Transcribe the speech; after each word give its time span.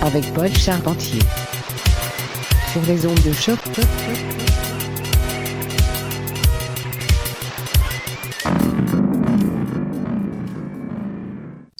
Avec 0.00 0.32
Paul 0.32 0.48
Charpentier 0.54 1.20
sur 2.72 2.80
les 2.88 3.04
ondes 3.04 3.22
de 3.26 3.32
choc. 3.32 3.58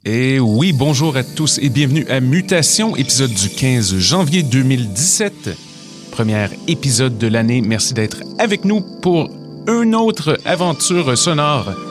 Et 0.05 0.39
oui, 0.41 0.75
bonjour 0.75 1.17
à 1.17 1.23
tous 1.23 1.59
et 1.63 1.71
bienvenue 1.71 2.07
à 2.09 2.21
Mutation, 2.21 2.95
épisode 2.95 3.33
du 3.33 3.49
15 3.49 3.97
janvier 3.97 4.43
2017. 4.43 5.57
Premier 6.11 6.49
épisode 6.67 7.17
de 7.17 7.29
l'année. 7.29 7.63
Merci 7.63 7.95
d'être 7.95 8.19
avec 8.39 8.67
nous 8.67 8.83
pour 9.01 9.31
une 9.69 9.95
autre 9.95 10.39
aventure 10.45 11.17
sonore 11.17 11.88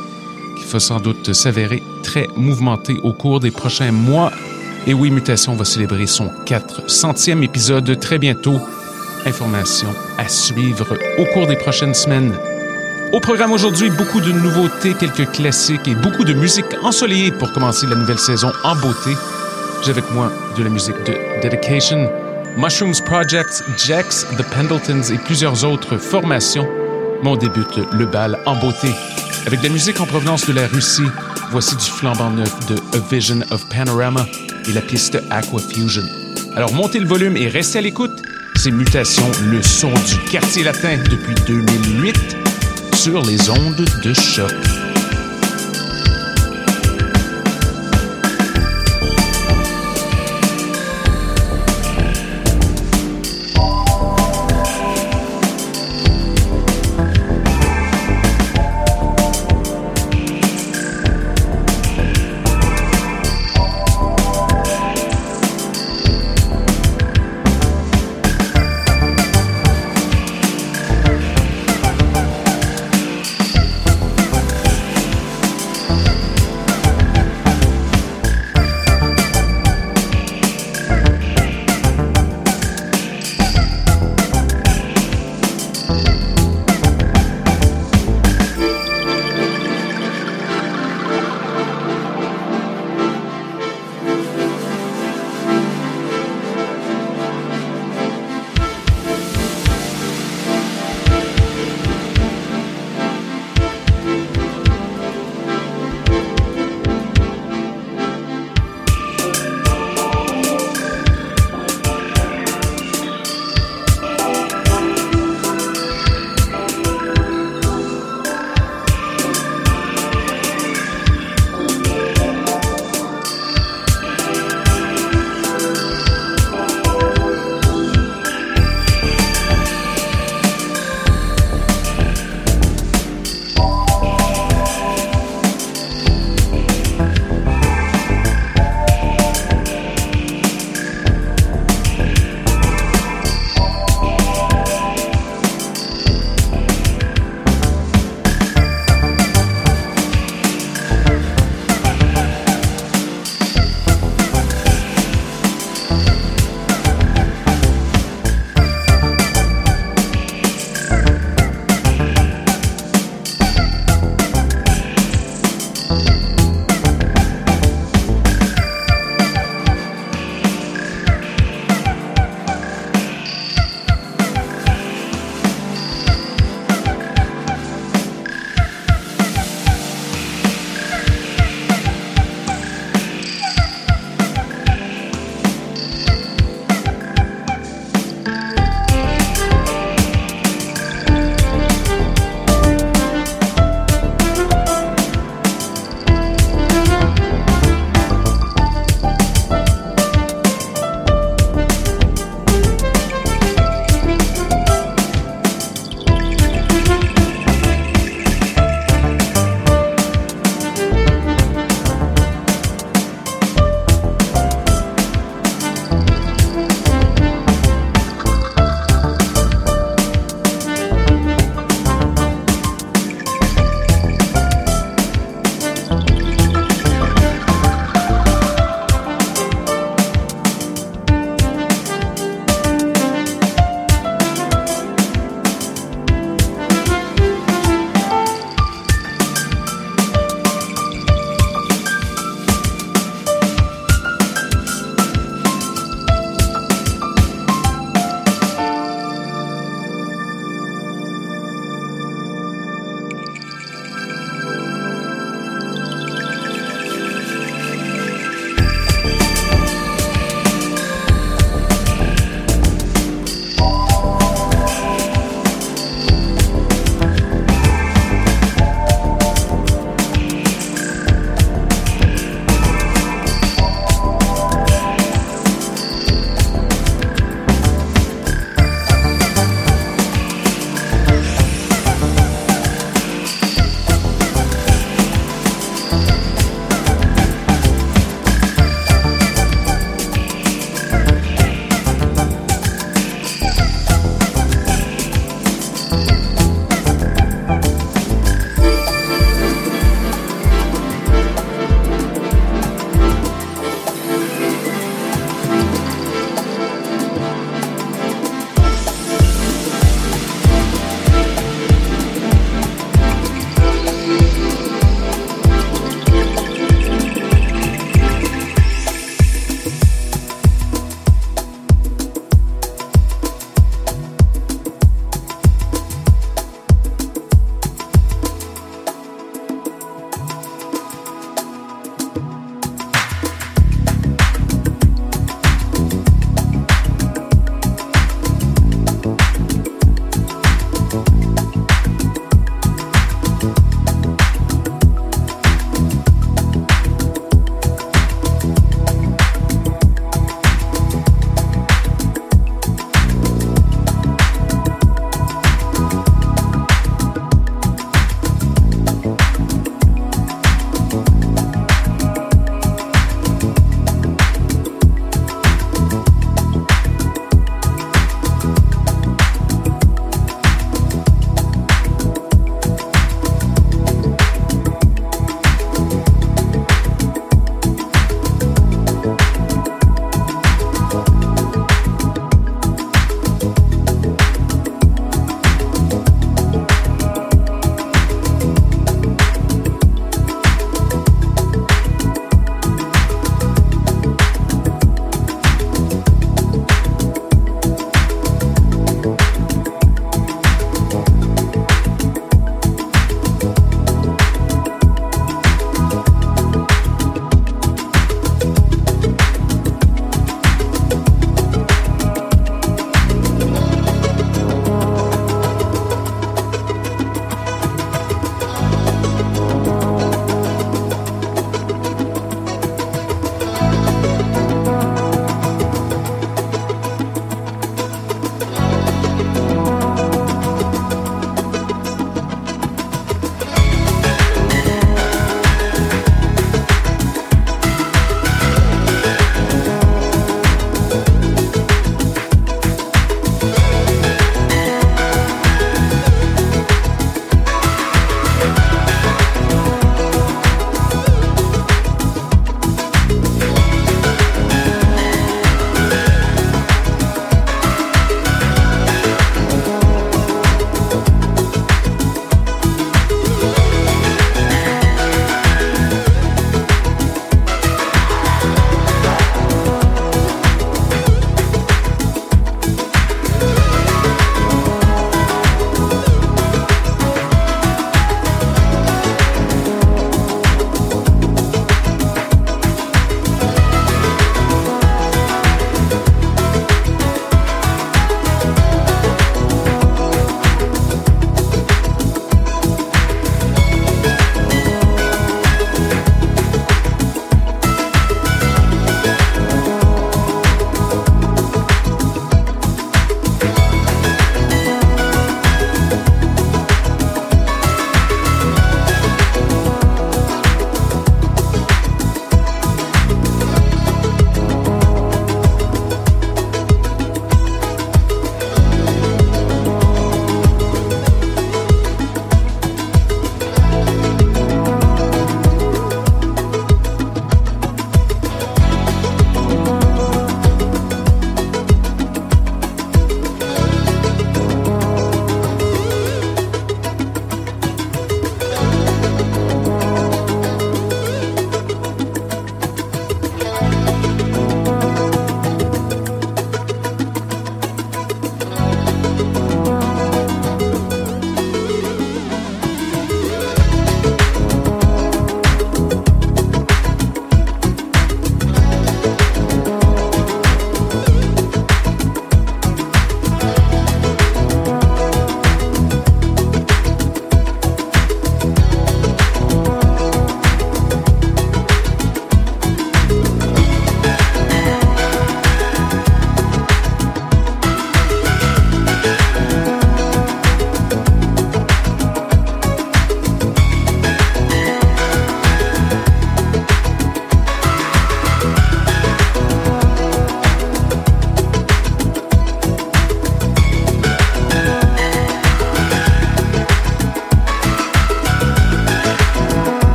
va 0.72 0.80
sans 0.80 1.00
doute 1.00 1.34
s'avérer 1.34 1.82
très 2.04 2.28
mouvementée 2.36 3.00
au 3.04 3.14
cours 3.14 3.40
des 3.40 3.52
prochains 3.52 3.92
mois. 3.92 4.32
Et 4.86 4.94
oui, 4.94 5.12
Mutation 5.12 5.56
va 5.56 5.66
célébrer 5.66 6.08
son 6.08 6.30
400e 6.46 7.44
épisode 7.44 8.00
très 8.00 8.18
bientôt. 8.18 8.60
Informations 9.26 9.94
à 10.18 10.28
suivre 10.28 10.98
au 11.20 11.26
cours 11.34 11.48
des 11.48 11.56
prochaines 11.56 11.94
semaines. 11.94 12.34
Au 13.14 13.20
programme 13.20 13.54
aujourd'hui, 13.54 13.90
beaucoup 13.90 14.20
de 14.20 14.32
nouveautés, 14.32 14.94
quelques 14.94 15.32
classiques 15.32 15.88
et 15.88 15.96
beaucoup 15.96 16.24
de 16.24 16.34
musique 16.34 16.66
ensoleillée 16.84 17.32
pour 17.32 17.52
commencer 17.54 17.88
la 17.88 17.96
nouvelle 17.96 18.20
saison 18.20 18.52
en 18.64 18.76
beauté. 18.76 19.12
J'ai 19.84 19.92
avec 19.92 20.10
moi 20.12 20.32
de 20.58 20.64
la 20.64 20.70
musique 20.70 20.98
de 21.06 21.42
Dedication, 21.42 22.10
Mushrooms 22.58 23.02
Project, 23.06 23.64
Jax, 23.78 24.26
The 24.38 24.44
Pendletons 24.44 25.14
et 25.14 25.18
plusieurs 25.20 25.64
autres 25.64 25.98
formations. 25.98 26.68
Mais 27.24 27.30
on 27.30 27.38
débute 27.38 27.80
le 27.94 28.06
bal 28.06 28.38
en 28.46 28.56
beauté. 28.56 28.90
Avec 29.48 29.62
de 29.62 29.68
la 29.68 29.72
musique 29.72 30.02
en 30.02 30.06
provenance 30.06 30.46
de 30.46 30.52
la 30.52 30.68
Russie, 30.68 31.08
voici 31.52 31.74
du 31.78 31.86
flambant 31.86 32.32
neuf 32.32 32.54
de 32.68 32.76
A 32.94 33.00
Vision 33.10 33.40
of 33.50 33.66
Panorama 33.70 34.26
et 34.68 34.74
la 34.74 34.82
piste 34.82 35.18
Aqua 35.30 35.62
Fusion. 35.62 36.04
Alors 36.58 36.74
montez 36.74 37.00
le 37.00 37.08
volume 37.08 37.38
et 37.38 37.48
restez 37.48 37.80
à 37.80 37.82
l'écoute. 37.82 38.22
C'est 38.58 38.72
Mutation, 38.72 39.24
le 39.50 39.62
son 39.62 39.94
du 39.94 40.18
quartier 40.30 40.66
latin 40.66 40.98
depuis 40.98 41.34
2008 41.48 42.16
sur 42.94 43.22
les 43.22 43.50
ondes 43.50 43.86
de 44.04 44.14
choc. 44.14 44.52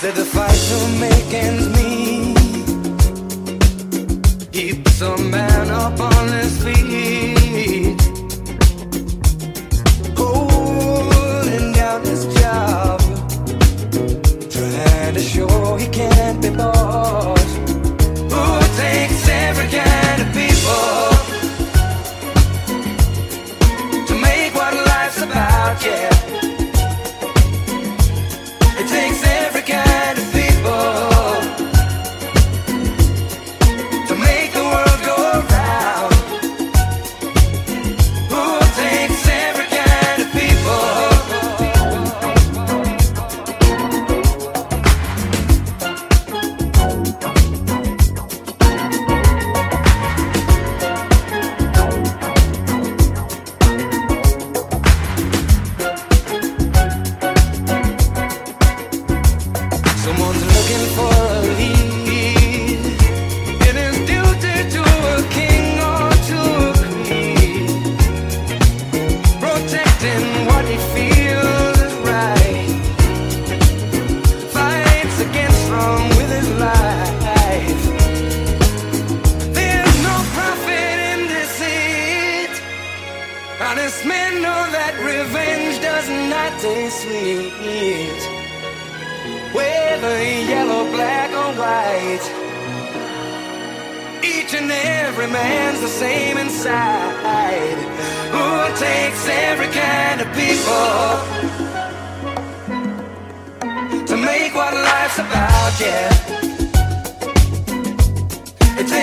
Said 0.00 0.14
the 0.14 0.24
fight 0.24 0.54
to 0.70 0.78
make 1.00 1.34
ends 1.34 1.68
meet 1.76 2.36
keeps 4.52 5.00
a 5.00 5.16
man 5.18 5.70
up 5.70 5.98
on 5.98 6.28
his 6.28 6.62
feet. 6.62 7.27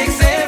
makes 0.07 0.44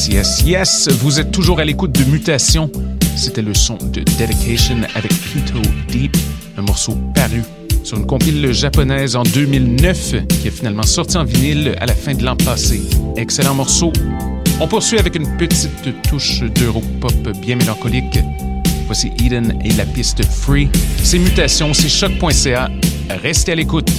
Yes, 0.00 0.08
yes, 0.08 0.42
yes. 0.46 0.88
Vous 1.02 1.20
êtes 1.20 1.30
toujours 1.30 1.60
à 1.60 1.64
l'écoute 1.64 1.92
de 1.92 2.04
Mutation. 2.04 2.70
C'était 3.16 3.42
le 3.42 3.52
son 3.52 3.76
de 3.76 4.00
Dedication 4.18 4.78
avec 4.94 5.12
Pito 5.12 5.60
Deep, 5.88 6.16
un 6.56 6.62
morceau 6.62 6.96
paru 7.14 7.42
sur 7.84 7.98
une 7.98 8.06
compile 8.06 8.50
japonaise 8.52 9.14
en 9.14 9.24
2009 9.24 10.14
qui 10.40 10.48
est 10.48 10.50
finalement 10.50 10.84
sorti 10.84 11.18
en 11.18 11.24
vinyle 11.24 11.76
à 11.80 11.84
la 11.84 11.92
fin 11.92 12.14
de 12.14 12.24
l'an 12.24 12.36
passé. 12.36 12.80
Excellent 13.16 13.54
morceau. 13.54 13.92
On 14.58 14.66
poursuit 14.66 14.98
avec 14.98 15.16
une 15.16 15.36
petite 15.36 16.02
touche 16.08 16.40
d'europop 16.44 17.36
bien 17.42 17.56
mélancolique. 17.56 18.20
Voici 18.86 19.12
Eden 19.22 19.58
et 19.62 19.72
la 19.72 19.84
piste 19.84 20.24
Free. 20.24 20.70
C'est 21.02 21.18
Mutation, 21.18 21.74
c'est 21.74 21.90
choc.ca. 21.90 22.70
Restez 23.22 23.52
à 23.52 23.54
l'écoute. 23.54 23.90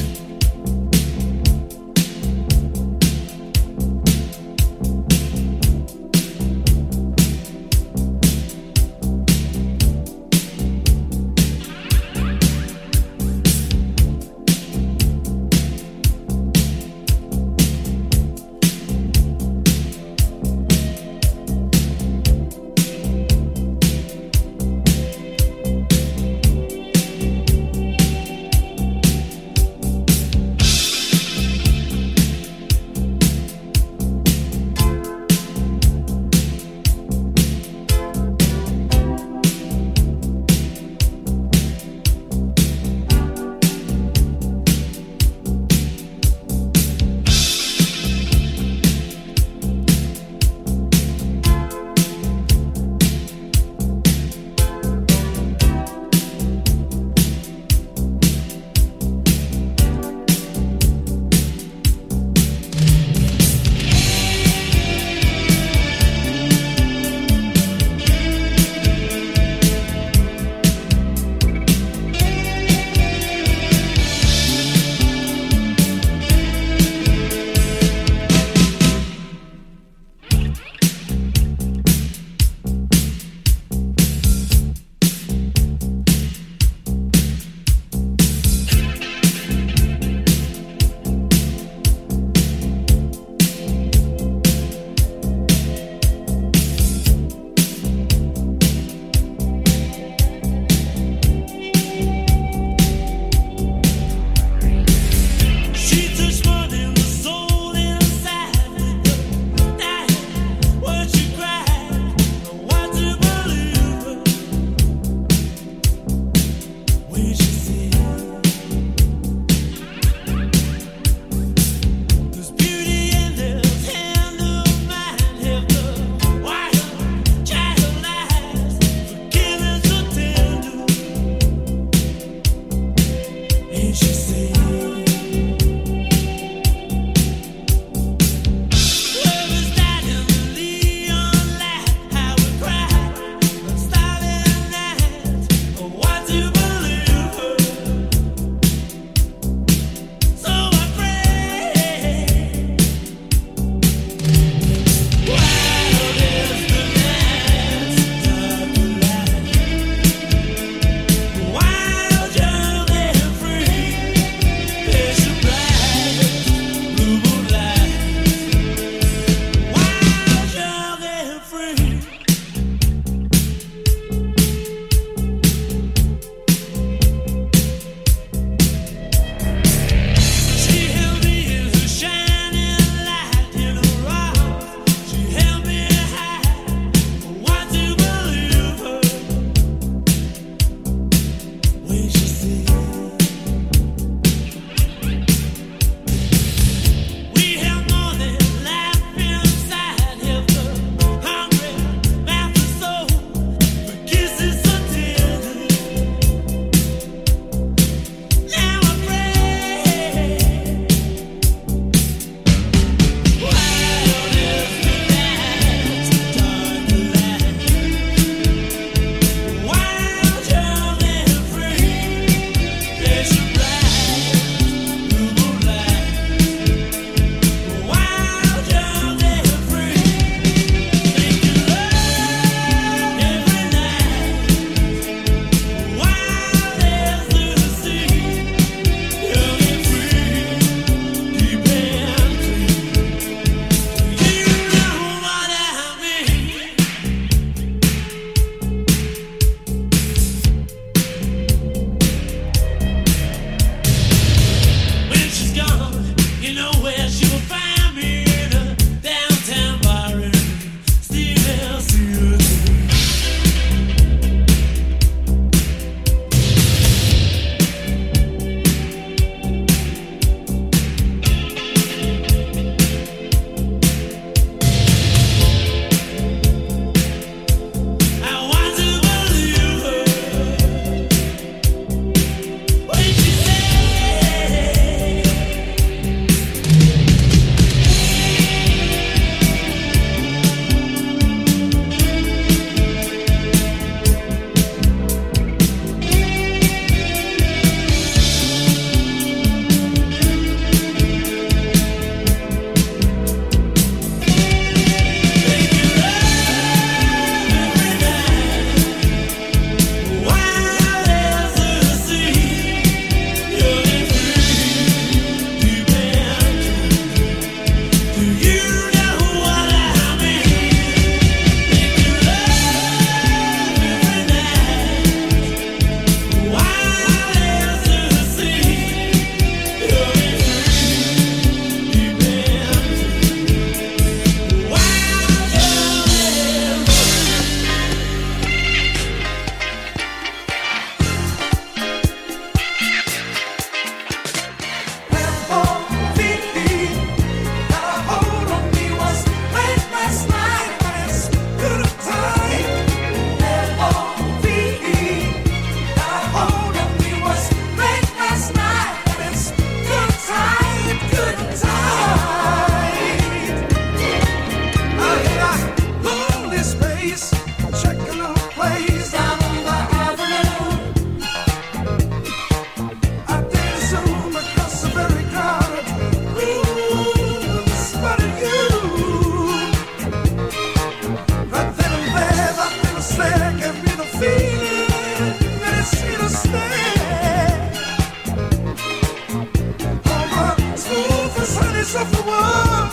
fumar. 392.05 392.90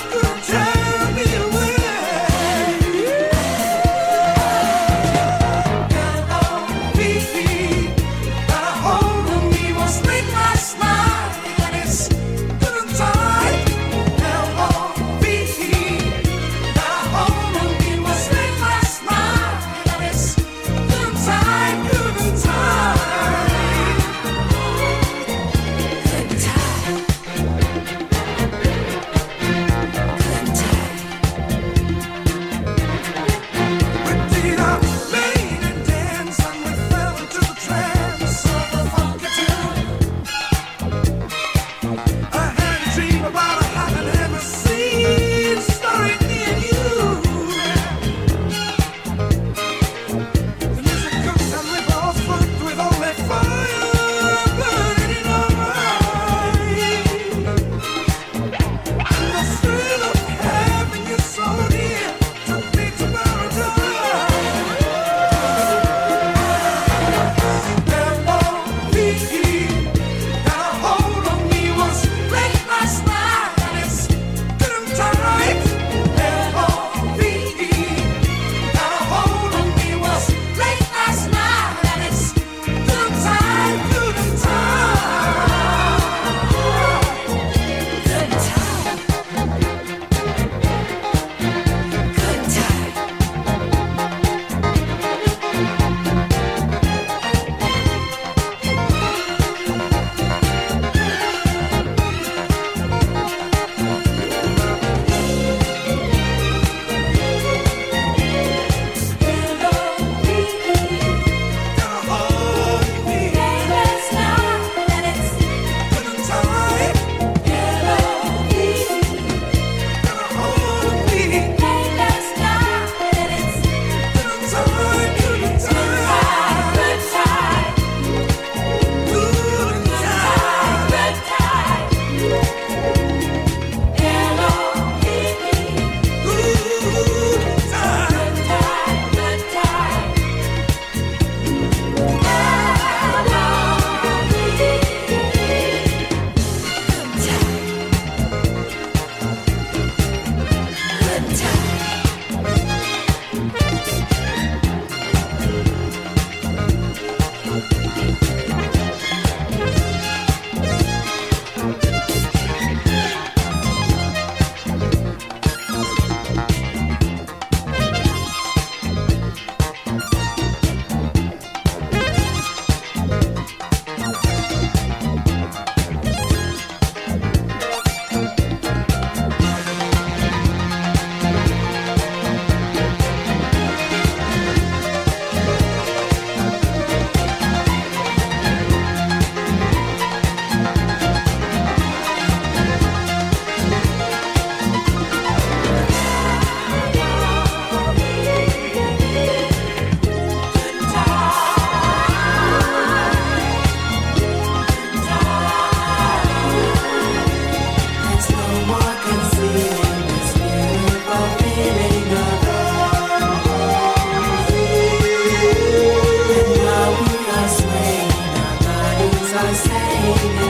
the 219.49 219.55
same. 219.55 220.47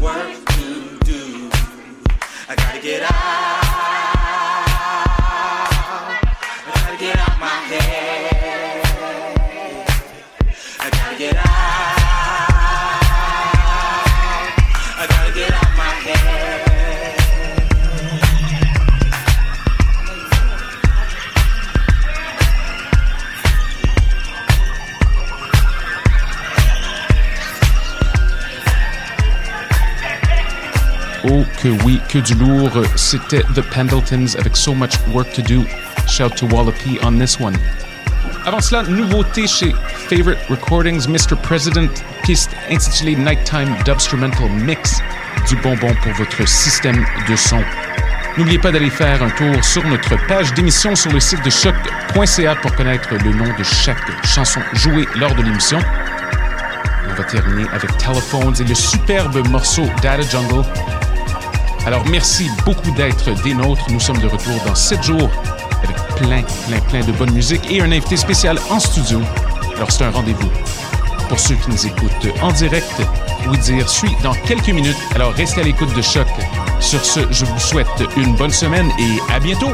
Work 0.00 0.44
to 0.46 0.98
do. 1.04 1.50
I 2.48 2.54
gotta 2.56 2.80
get 2.80 3.02
out. 3.02 3.19
Que 32.10 32.18
du 32.18 32.34
lourd. 32.34 32.72
C'était 32.96 33.42
The 33.54 33.62
Pendletons 33.72 34.34
avec 34.38 34.56
So 34.56 34.74
Much 34.74 34.94
Work 35.12 35.32
to 35.32 35.42
Do. 35.42 35.64
Shout 36.08 36.30
to 36.36 36.46
Wallopy 36.46 36.98
on 37.02 37.18
this 37.18 37.38
one. 37.38 37.56
Avant 38.44 38.60
cela, 38.60 38.82
nouveauté 38.82 39.46
chez 39.46 39.72
Favorite 40.08 40.38
Recordings, 40.48 41.06
Mr. 41.06 41.36
President, 41.42 41.90
piste 42.24 42.50
intitulée 42.70 43.14
Nighttime 43.14 43.76
Dubstrumental 43.84 44.50
Mix. 44.50 45.00
Du 45.48 45.56
bonbon 45.56 45.94
pour 46.02 46.12
votre 46.14 46.48
système 46.48 47.04
de 47.28 47.36
son. 47.36 47.62
N'oubliez 48.36 48.58
pas 48.58 48.72
d'aller 48.72 48.90
faire 48.90 49.22
un 49.22 49.30
tour 49.30 49.64
sur 49.64 49.84
notre 49.86 50.16
page 50.26 50.52
d'émission 50.54 50.96
sur 50.96 51.12
le 51.12 51.20
site 51.20 51.44
de 51.44 51.50
choc.ca 51.50 52.56
pour 52.56 52.74
connaître 52.74 53.08
le 53.12 53.32
nom 53.32 53.52
de 53.56 53.62
chaque 53.62 54.26
chanson 54.26 54.60
jouée 54.72 55.06
lors 55.16 55.34
de 55.34 55.42
l'émission. 55.42 55.78
On 57.08 57.14
va 57.14 57.24
terminer 57.24 57.68
avec 57.72 57.96
Telephones 57.98 58.54
et 58.60 58.64
le 58.64 58.74
superbe 58.74 59.46
morceau 59.48 59.84
Data 60.02 60.22
Jungle. 60.22 60.64
Alors 61.86 62.04
merci 62.08 62.50
beaucoup 62.64 62.90
d'être 62.92 63.30
des 63.42 63.54
nôtres. 63.54 63.90
Nous 63.90 64.00
sommes 64.00 64.18
de 64.18 64.26
retour 64.26 64.54
dans 64.66 64.74
7 64.74 65.02
jours 65.02 65.30
avec 65.82 65.96
plein, 66.16 66.42
plein, 66.68 66.80
plein 66.88 67.04
de 67.04 67.12
bonne 67.12 67.32
musique 67.32 67.70
et 67.70 67.80
un 67.80 67.90
invité 67.90 68.16
spécial 68.16 68.58
en 68.68 68.78
studio. 68.78 69.20
Alors 69.76 69.90
c'est 69.90 70.04
un 70.04 70.10
rendez-vous. 70.10 70.50
Pour 71.28 71.38
ceux 71.38 71.54
qui 71.54 71.70
nous 71.70 71.86
écoutent 71.86 72.42
en 72.42 72.52
direct, 72.52 73.02
oui 73.48 73.58
dire 73.58 73.88
suit 73.88 74.14
dans 74.22 74.34
quelques 74.34 74.68
minutes. 74.68 74.96
Alors 75.14 75.32
restez 75.32 75.62
à 75.62 75.64
l'écoute 75.64 75.94
de 75.94 76.02
Choc. 76.02 76.26
Sur 76.80 77.04
ce, 77.04 77.20
je 77.30 77.44
vous 77.44 77.58
souhaite 77.58 77.86
une 78.16 78.34
bonne 78.34 78.52
semaine 78.52 78.90
et 78.98 79.32
à 79.32 79.40
bientôt. 79.40 79.70